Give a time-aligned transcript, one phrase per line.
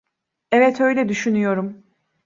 [0.51, 1.83] Evet, öyle düşünüyorum.